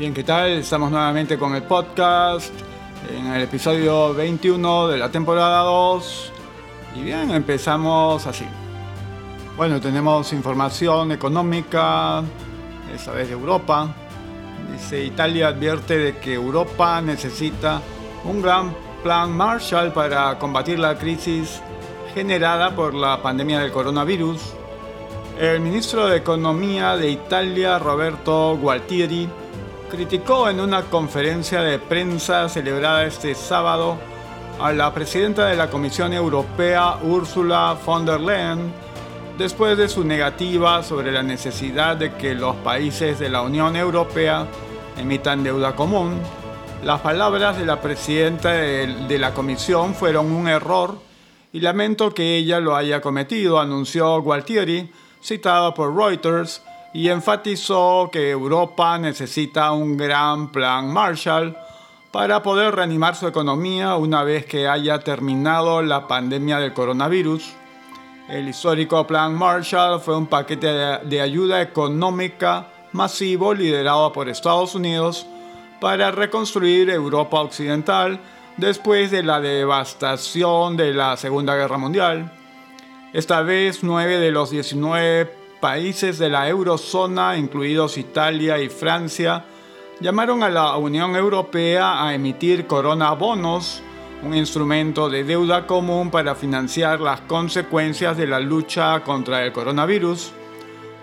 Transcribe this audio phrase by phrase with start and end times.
[0.00, 0.52] Bien, ¿qué tal?
[0.52, 2.54] Estamos nuevamente con el podcast
[3.14, 6.32] en el episodio 21 de la temporada 2.
[6.96, 8.46] Y bien, empezamos así.
[9.58, 12.22] Bueno, tenemos información económica,
[12.94, 13.94] esta vez de Europa.
[14.72, 17.82] Dice, Italia advierte de que Europa necesita
[18.24, 21.60] un gran plan Marshall para combatir la crisis
[22.14, 24.40] generada por la pandemia del coronavirus.
[25.38, 29.28] El ministro de Economía de Italia, Roberto Gualtieri,
[29.90, 33.98] criticó en una conferencia de prensa celebrada este sábado
[34.60, 38.72] a la presidenta de la Comisión Europea, Ursula von der Leyen,
[39.36, 44.46] después de su negativa sobre la necesidad de que los países de la Unión Europea
[44.96, 46.18] emitan deuda común.
[46.84, 50.98] Las palabras de la presidenta de la Comisión fueron un error
[51.52, 54.90] y lamento que ella lo haya cometido, anunció Gualtieri,
[55.22, 61.56] citado por Reuters, y enfatizó que Europa necesita un gran plan Marshall
[62.10, 67.52] para poder reanimar su economía una vez que haya terminado la pandemia del coronavirus.
[68.28, 75.26] El histórico Plan Marshall fue un paquete de ayuda económica masivo liderado por Estados Unidos
[75.80, 78.20] para reconstruir Europa Occidental
[78.56, 82.32] después de la devastación de la Segunda Guerra Mundial.
[83.12, 89.44] Esta vez nueve de los 19 países de la eurozona, incluidos Italia y Francia,
[90.00, 93.82] llamaron a la Unión Europea a emitir corona bonos,
[94.22, 100.32] un instrumento de deuda común para financiar las consecuencias de la lucha contra el coronavirus.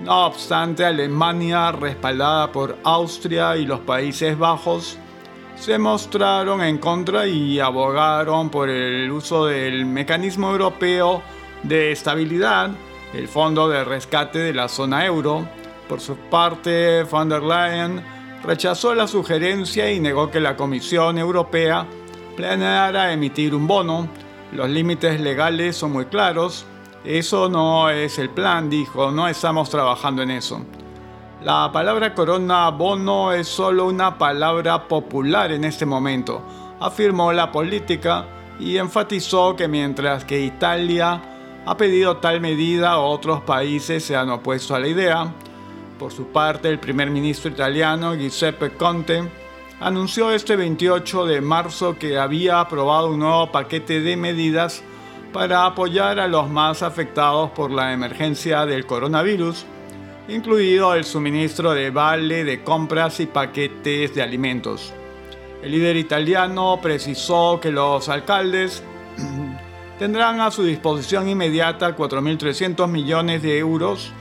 [0.02, 4.98] No obstante, Alemania, respaldada por Austria y los Países Bajos,
[5.56, 11.22] se mostraron en contra y abogaron por el uso del mecanismo europeo
[11.64, 12.72] de estabilidad
[13.14, 15.48] el Fondo de Rescate de la Zona Euro.
[15.88, 18.04] Por su parte, von der Leyen
[18.44, 21.86] rechazó la sugerencia y negó que la Comisión Europea
[22.36, 24.08] planeara emitir un bono.
[24.52, 26.66] Los límites legales son muy claros.
[27.04, 30.62] Eso no es el plan, dijo, no estamos trabajando en eso.
[31.42, 36.42] La palabra corona bono es solo una palabra popular en este momento,
[36.80, 38.26] afirmó la política
[38.60, 41.37] y enfatizó que mientras que Italia
[41.68, 45.34] ha pedido tal medida, otros países se han opuesto a la idea.
[46.00, 49.30] Por su parte, el primer ministro italiano Giuseppe Conte
[49.82, 54.82] anunció este 28 de marzo que había aprobado un nuevo paquete de medidas
[55.34, 59.66] para apoyar a los más afectados por la emergencia del coronavirus,
[60.30, 64.94] incluido el suministro de vale de compras y paquetes de alimentos.
[65.62, 68.82] El líder italiano precisó que los alcaldes
[70.00, 74.12] tendrán a su disposición inmediata 4.300 millones de euros,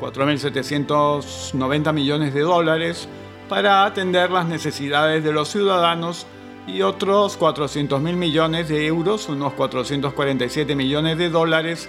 [0.00, 3.08] 4.790 millones de dólares,
[3.48, 6.26] para atender las necesidades de los ciudadanos
[6.66, 11.88] y otros 400 mil millones de euros, unos 447 millones de dólares,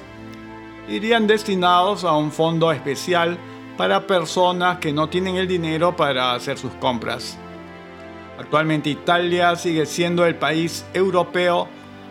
[0.88, 3.38] irían destinados a un fondo especial
[3.77, 7.38] para personas que no tienen el dinero para hacer sus compras.
[8.38, 11.67] Actualmente Italia sigue siendo el país europeo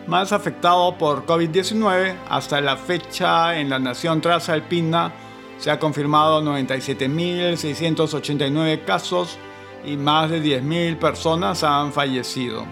[0.07, 2.15] más afectado por COVID-19.
[2.29, 5.11] Hasta la fecha en la nación transalpina
[5.57, 9.37] se ha confirmado 97.689 casos
[9.85, 12.65] y más de 10.000 personas han fallecido.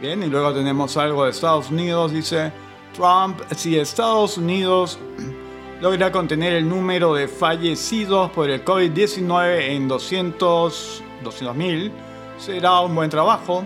[0.00, 2.52] Bien, y luego tenemos algo de Estados Unidos, dice
[2.94, 4.98] Trump, si Estados Unidos
[5.80, 11.90] logra contener el número de fallecidos por el COVID-19 en 200, 200.000,
[12.38, 13.64] será un buen trabajo.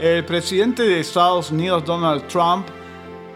[0.00, 2.66] El presidente de Estados Unidos, Donald Trump,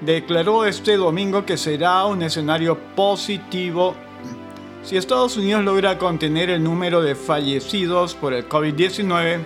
[0.00, 3.94] declaró este domingo que será un escenario positivo
[4.82, 9.41] si Estados Unidos logra contener el número de fallecidos por el COVID-19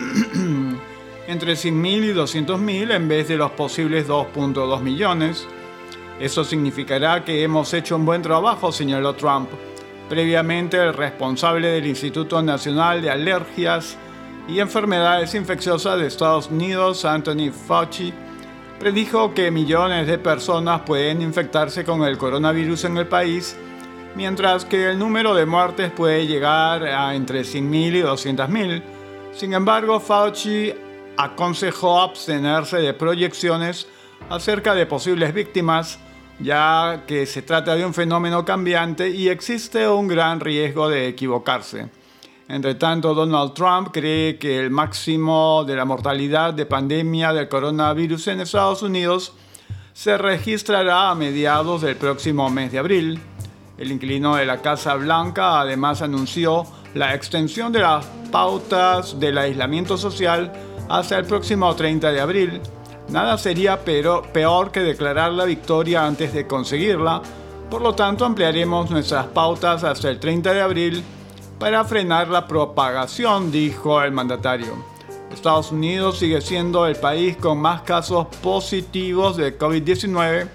[1.28, 5.46] entre 100.000 y 200.000 en vez de los posibles 2.2 millones.
[6.20, 9.48] Eso significará que hemos hecho un buen trabajo, señaló Trump.
[10.10, 13.96] Previamente, el responsable del Instituto Nacional de Alergias
[14.50, 18.12] y Enfermedades Infecciosas de Estados Unidos, Anthony Fauci,
[18.80, 23.56] predijo que millones de personas pueden infectarse con el coronavirus en el país,
[24.16, 28.82] mientras que el número de muertes puede llegar a entre 100.000 y 200.000.
[29.32, 30.74] Sin embargo, Fauci
[31.16, 33.86] aconsejó abstenerse de proyecciones
[34.28, 36.00] acerca de posibles víctimas,
[36.40, 41.99] ya que se trata de un fenómeno cambiante y existe un gran riesgo de equivocarse.
[42.50, 48.26] Entre tanto, Donald Trump cree que el máximo de la mortalidad de pandemia del coronavirus
[48.26, 49.32] en Estados Unidos
[49.92, 53.20] se registrará a mediados del próximo mes de abril.
[53.78, 59.96] El inquilino de la Casa Blanca además anunció la extensión de las pautas del aislamiento
[59.96, 60.52] social
[60.88, 62.60] hasta el próximo 30 de abril.
[63.10, 67.22] Nada sería peor que declarar la victoria antes de conseguirla,
[67.70, 71.04] por lo tanto ampliaremos nuestras pautas hasta el 30 de abril
[71.60, 74.72] para frenar la propagación, dijo el mandatario.
[75.30, 80.48] Estados Unidos sigue siendo el país con más casos positivos de COVID-19.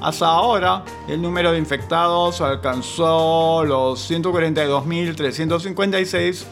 [0.00, 6.44] Hasta ahora, el número de infectados alcanzó los 142.356,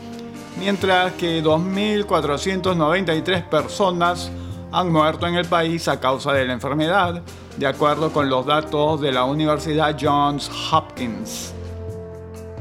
[0.59, 4.33] mientras que 2.493 personas
[4.73, 7.23] han muerto en el país a causa de la enfermedad,
[7.57, 11.55] de acuerdo con los datos de la Universidad Johns Hopkins.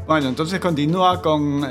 [0.05, 1.65] Bueno, entonces continúa con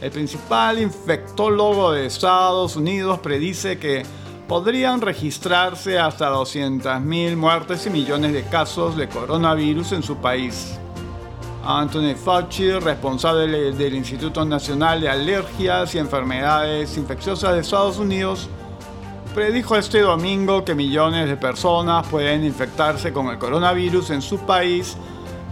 [0.00, 4.02] el principal infectólogo de Estados Unidos predice que
[4.48, 10.76] podrían registrarse hasta 200.000 muertes y millones de casos de coronavirus en su país.
[11.64, 18.48] Anthony Fauci, responsable del Instituto Nacional de Alergias y Enfermedades Infecciosas de Estados Unidos,
[19.32, 24.96] predijo este domingo que millones de personas pueden infectarse con el coronavirus en su país,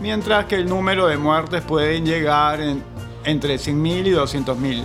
[0.04, 2.82] mientras que el número de muertes pueden llegar en
[3.24, 4.84] entre 100.000 y 200.000.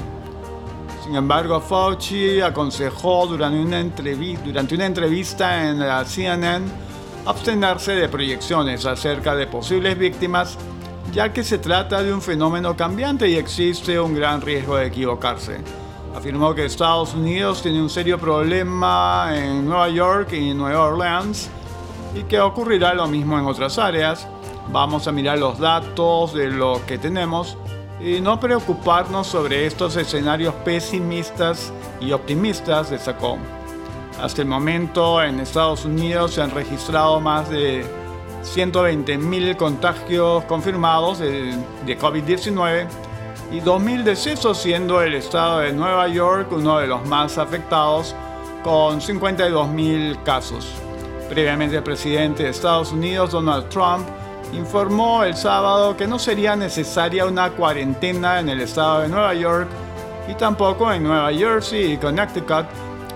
[1.04, 6.66] Sin embargo, Fauci aconsejó durante una, entrevista, durante una entrevista en la CNN
[7.26, 10.58] abstenerse de proyecciones acerca de posibles víctimas,
[11.12, 15.58] ya que se trata de un fenómeno cambiante y existe un gran riesgo de equivocarse.
[16.16, 21.50] Afirmó que Estados Unidos tiene un serio problema en Nueva York y Nueva Orleans
[22.16, 24.26] y que ocurrirá lo mismo en otras áreas.
[24.72, 27.58] Vamos a mirar los datos de lo que tenemos
[28.00, 33.38] y no preocuparnos sobre estos escenarios pesimistas y optimistas, destacó.
[34.22, 37.84] Hasta el momento en Estados Unidos se han registrado más de
[38.44, 41.56] 120.000 contagios confirmados de,
[41.86, 42.88] de COVID-19
[43.52, 48.16] y 2.000 decesos, siendo el estado de Nueva York uno de los más afectados,
[48.64, 50.76] con 52.000 casos.
[51.28, 54.08] Previamente el presidente de Estados Unidos, Donald Trump,
[54.54, 59.68] informó el sábado que no sería necesaria una cuarentena en el estado de Nueva York
[60.28, 62.66] y tampoco en Nueva Jersey y Connecticut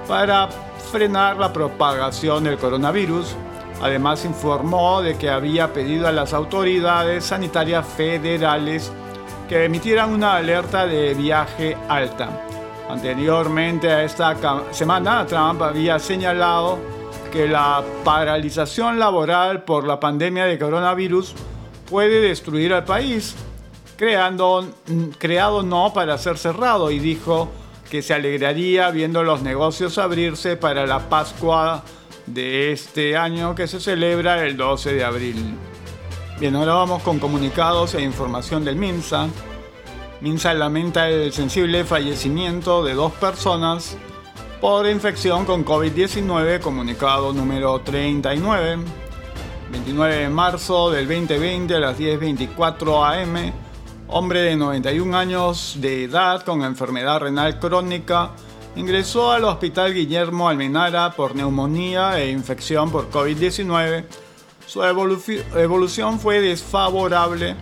[0.08, 0.50] para
[0.92, 3.36] frenar la propagación del coronavirus.
[3.82, 8.92] Además informó de que había pedido a las autoridades sanitarias federales
[9.50, 12.30] que emitieran una alerta de viaje alta.
[12.90, 14.36] Anteriormente a esta
[14.72, 16.80] semana, Trump había señalado
[17.34, 21.34] que la paralización laboral por la pandemia de coronavirus
[21.90, 23.36] puede destruir al país,
[23.98, 24.70] creando,
[25.18, 27.50] creado no para ser cerrado, y dijo
[27.90, 31.84] que se alegraría viendo los negocios abrirse para la Pascua
[32.28, 35.56] de este año que se celebra el 12 de abril.
[36.40, 39.28] Bien, ahora vamos con comunicados e información del MINSA.
[40.22, 43.98] MINSA lamenta el sensible fallecimiento de dos personas
[44.64, 48.78] por infección con COVID-19, comunicado número 39,
[49.70, 53.52] 29 de marzo del 2020 a las 10.24 am,
[54.08, 58.32] hombre de 91 años de edad con enfermedad renal crónica,
[58.78, 64.06] ingresó al hospital Guillermo Almenara por neumonía e infección por COVID-19.
[64.66, 67.58] Su evolución fue desfavorable,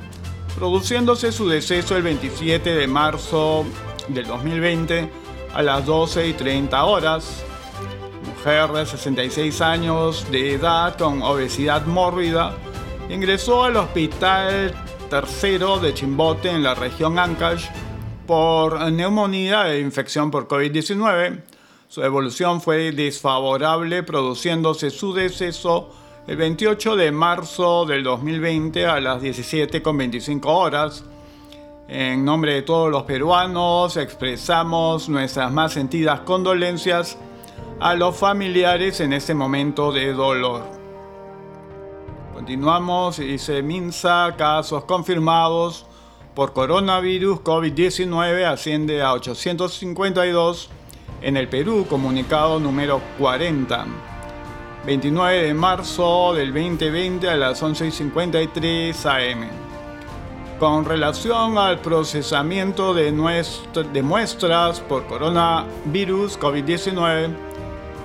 [0.56, 3.66] produciéndose su deceso el 27 de marzo
[4.08, 7.44] del 2020 a las 12 y 30 horas.
[8.26, 12.56] Mujer de 66 años de edad con obesidad mórbida
[13.10, 14.74] ingresó al hospital
[15.10, 17.66] tercero de Chimbote en la región Ancash
[18.26, 21.44] por neumonía e infección por COVID-19.
[21.90, 25.94] Su evolución fue desfavorable, produciéndose su deceso
[26.28, 31.04] el 28 de marzo del 2020 a las 17.25 horas.
[31.88, 37.18] En nombre de todos los peruanos expresamos nuestras más sentidas condolencias
[37.80, 40.64] a los familiares en este momento de dolor.
[42.34, 45.86] Continuamos, dice Minsa, casos confirmados
[46.34, 50.70] por coronavirus COVID-19 asciende a 852
[51.22, 53.86] en el Perú, comunicado número 40.
[54.86, 59.71] 29 de marzo del 2020 a las 11.53 am.
[60.62, 67.36] Con relación al procesamiento de, de muestras por coronavirus COVID-19,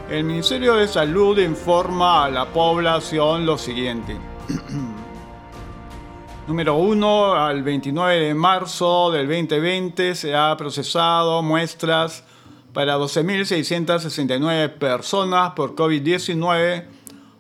[0.09, 4.17] el Ministerio de Salud informa a la población lo siguiente.
[6.49, 7.35] Número 1.
[7.35, 12.25] Al 29 de marzo del 2020 se ha procesado muestras
[12.73, 16.87] para 12.669 personas por COVID-19,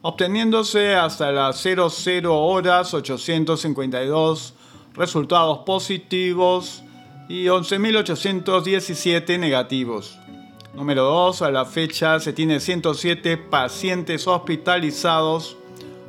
[0.02, 4.55] obteniéndose hasta las 00 horas 852
[4.96, 6.82] resultados positivos
[7.28, 10.18] y 11.817 negativos.
[10.74, 15.56] Número 2, a la fecha se tiene 107 pacientes hospitalizados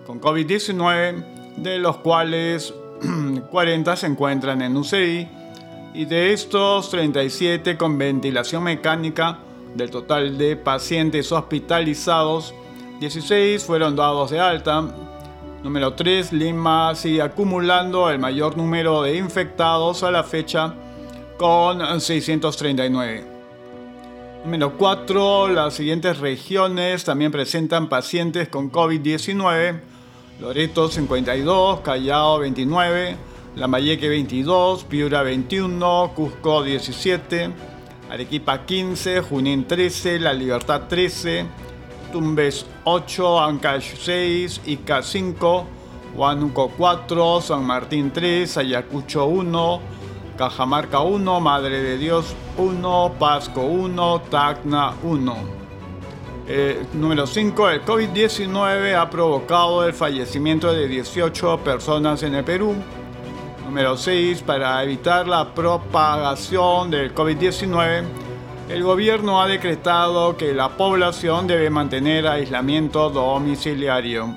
[0.05, 2.73] con COVID-19, de los cuales
[3.51, 5.27] 40 se encuentran en UCI
[5.93, 9.39] y de estos 37 con ventilación mecánica.
[9.75, 12.53] Del total de pacientes hospitalizados,
[12.99, 14.83] 16 fueron dados de alta.
[15.67, 20.73] Número 3, Lima sigue acumulando el mayor número de infectados a la fecha
[21.37, 23.25] con 639.
[24.45, 25.49] Número 4.
[25.49, 29.81] Las siguientes regiones también presentan pacientes con COVID-19.
[30.39, 33.17] Loreto 52, Callao 29,
[33.57, 37.51] Lambayeque 22, Piura 21, Cusco 17,
[38.09, 41.45] Arequipa 15, Junín 13, La Libertad 13,
[42.17, 45.67] Tumbes 8, Ancash 6, Ica 5,
[46.15, 49.81] Huánuco 4, San Martín 3, Ayacucho 1,
[50.35, 55.35] Cajamarca 1, Madre de Dios 1, Pasco 1, Tacna 1.
[56.47, 57.69] Eh, número 5.
[57.69, 62.73] El COVID-19 ha provocado el fallecimiento de 18 personas en el Perú.
[63.63, 64.41] Número 6.
[64.41, 68.05] Para evitar la propagación del COVID-19,
[68.69, 74.35] el gobierno ha decretado que la población debe mantener aislamiento domiciliario.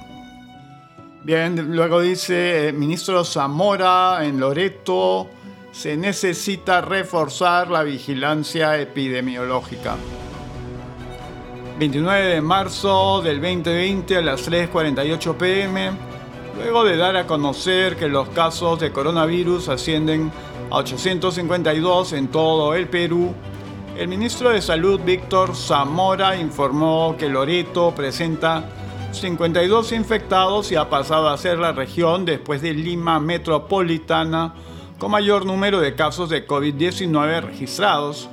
[1.23, 5.29] Bien, luego dice el ministro Zamora en Loreto
[5.73, 9.97] se necesita reforzar la vigilancia epidemiológica.
[11.79, 15.91] 29 de marzo del 2020 a las 3.48 pm,
[16.57, 20.31] luego de dar a conocer que los casos de coronavirus ascienden
[20.71, 23.35] a 852 en todo el Perú,
[23.97, 28.65] el ministro de Salud Víctor Zamora informó que Loreto presenta
[29.13, 34.55] 52 infectados y ha pasado a ser la región después de Lima Metropolitana
[34.99, 38.29] con mayor número de casos de COVID-19 registrados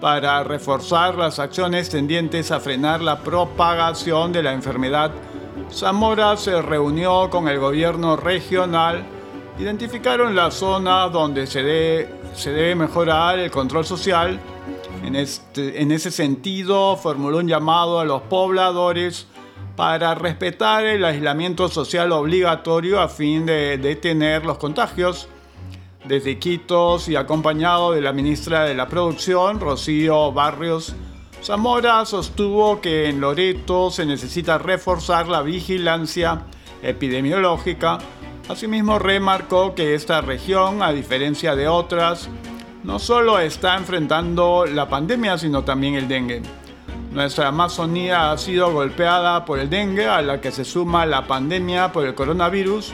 [0.00, 5.12] para reforzar las acciones tendientes a frenar la propagación de la enfermedad.
[5.70, 9.04] Zamora se reunió con el gobierno regional,
[9.58, 14.40] identificaron la zona donde se, debe mejorar el control social.
[15.02, 19.26] En, este, en ese sentido, formuló un llamado a los pobladores
[19.76, 25.28] para respetar el aislamiento social obligatorio a fin de detener los contagios
[26.04, 30.94] desde Quitos y acompañado de la ministra de la Producción, Rocío Barrios
[31.42, 36.42] Zamora, sostuvo que en Loreto se necesita reforzar la vigilancia
[36.82, 37.98] epidemiológica.
[38.48, 42.28] Asimismo, remarcó que esta región, a diferencia de otras,
[42.84, 46.42] no solo está enfrentando la pandemia, sino también el dengue.
[47.12, 51.92] Nuestra Amazonía ha sido golpeada por el dengue, a la que se suma la pandemia
[51.92, 52.92] por el coronavirus,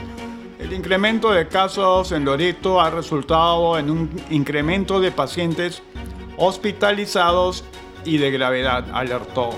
[0.59, 5.81] el incremento de casos en Loreto ha resultado en un incremento de pacientes
[6.35, 7.63] hospitalizados
[8.03, 9.51] y de gravedad, alertó.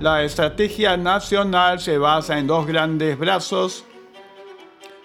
[0.00, 3.84] La estrategia nacional se basa en dos grandes brazos.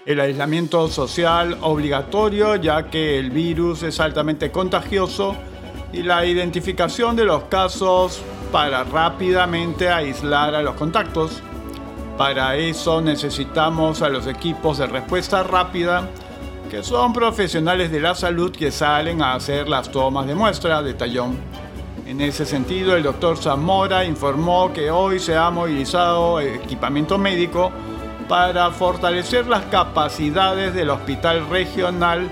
[0.08, 5.36] El aislamiento social obligatorio, ya que el virus es altamente contagioso,
[5.92, 11.44] y la identificación de los casos para rápidamente aislar a los contactos.
[12.18, 16.08] Para eso necesitamos a los equipos de respuesta rápida,
[16.72, 21.26] que son profesionales de la salud que salen a hacer las tomas de muestra, detalló.
[22.06, 27.74] En ese sentido, el doctor Zamora informó que hoy se ha movilizado equipamiento médico
[28.28, 32.28] para fortalecer las capacidades del hospital regional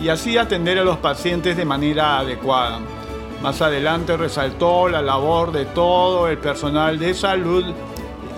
[0.00, 2.80] y así atender a los pacientes de manera adecuada.
[3.42, 7.64] Más adelante resaltó la labor de todo el personal de salud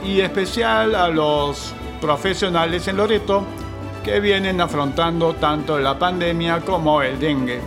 [0.05, 3.45] y especial a los profesionales en Loreto
[4.05, 7.61] que vienen afrontando tanto la pandemia como el dengue.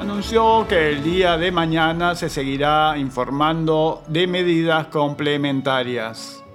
[0.00, 6.45] Anunció que el día de mañana se seguirá informando de medidas complementarias.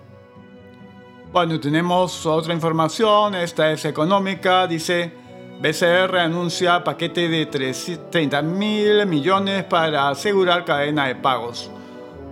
[1.31, 5.13] Bueno, tenemos otra información, esta es económica, dice
[5.61, 11.71] BCR anuncia paquete de 30 mil millones para asegurar cadena de pagos.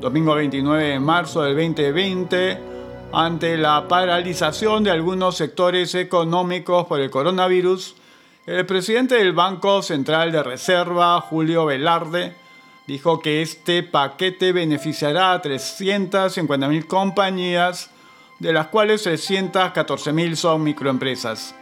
[0.01, 2.59] Domingo 29 de marzo del 2020,
[3.13, 7.95] ante la paralización de algunos sectores económicos por el coronavirus,
[8.47, 12.35] el presidente del Banco Central de Reserva, Julio Velarde,
[12.85, 17.91] dijo que este paquete beneficiará a 350.000 compañías,
[18.39, 21.55] de las cuales 314.000 son microempresas.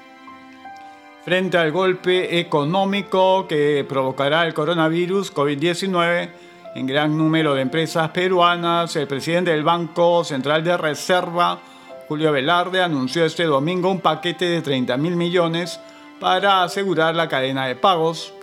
[1.25, 6.29] Frente al golpe económico que provocará el coronavirus COVID-19,
[6.75, 11.60] en gran número de empresas peruanas, el presidente del Banco Central de Reserva,
[12.07, 15.79] Julio Velarde, anunció este domingo un paquete de 30 mil millones
[16.19, 18.34] para asegurar la cadena de pagos.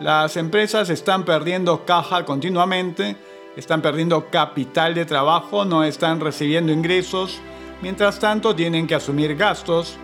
[0.00, 3.16] Las empresas están perdiendo caja continuamente,
[3.56, 7.40] están perdiendo capital de trabajo, no están recibiendo ingresos,
[7.82, 9.98] mientras tanto tienen que asumir gastos.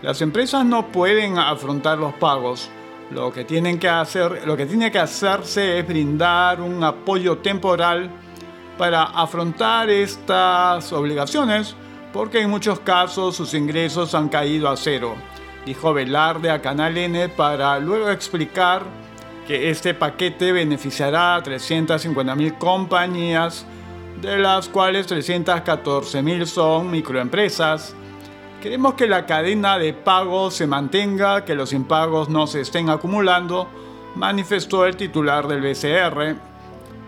[0.00, 2.70] Las empresas no pueden afrontar los pagos.
[3.10, 8.10] Lo que, tienen que hacer, tiene que hacerse es brindar un apoyo temporal
[8.78, 11.76] para afrontar estas obligaciones,
[12.12, 15.14] porque en muchos casos sus ingresos han caído a cero,
[15.66, 18.82] dijo Velarde a Canal N para luego explicar
[19.46, 23.66] que este paquete beneficiará a 350.000 compañías,
[24.20, 27.94] de las cuales 314.000 son microempresas.
[28.62, 33.68] Queremos que la cadena de pago se mantenga, que los impagos no se estén acumulando,
[34.14, 36.36] manifestó el titular del BCR.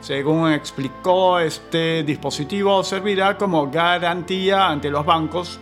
[0.01, 5.59] Según explicó, este dispositivo servirá como garantía ante los bancos,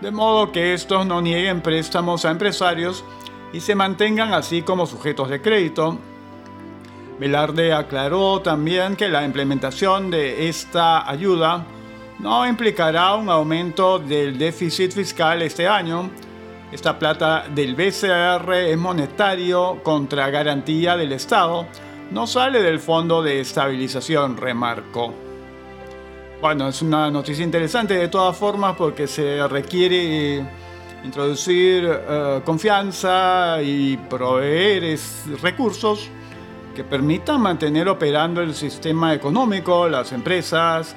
[0.00, 3.04] de modo que estos no nieguen préstamos a empresarios
[3.52, 5.98] y se mantengan así como sujetos de crédito.
[7.18, 11.66] Velarde aclaró también que la implementación de esta ayuda
[12.20, 16.10] no implicará un aumento del déficit fiscal este año.
[16.70, 21.66] Esta plata del BCR es monetario contra garantía del Estado,
[22.12, 25.12] no sale del Fondo de Estabilización, remarcó.
[26.40, 30.46] Bueno, es una noticia interesante de todas formas porque se requiere
[31.02, 34.96] introducir eh, confianza y proveer
[35.42, 36.10] recursos
[36.78, 40.94] que permitan mantener operando el sistema económico, las empresas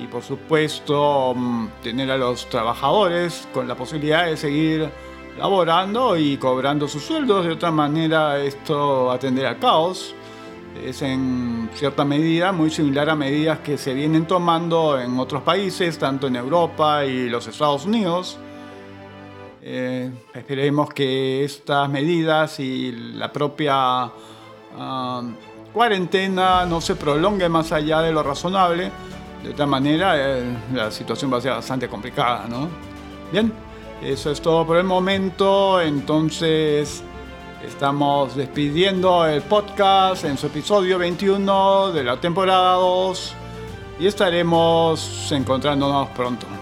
[0.00, 4.88] y por supuesto mm, tener a los trabajadores con la posibilidad de seguir
[5.36, 7.46] laborando y cobrando sus sueldos.
[7.46, 10.14] De otra manera esto atenderá al caos.
[10.86, 15.98] Es en cierta medida muy similar a medidas que se vienen tomando en otros países,
[15.98, 18.38] tanto en Europa y los Estados Unidos.
[19.62, 24.12] Eh, esperemos que estas medidas y la propia
[25.72, 28.90] cuarentena no se prolongue más allá de lo razonable.
[29.42, 30.42] De otra manera, eh,
[30.74, 32.68] la situación va a ser bastante complicada, ¿no?
[33.30, 33.52] Bien,
[34.02, 35.80] eso es todo por el momento.
[35.80, 37.02] Entonces,
[37.64, 43.34] estamos despidiendo el podcast en su episodio 21 de la temporada 2
[44.00, 46.57] y estaremos encontrándonos pronto.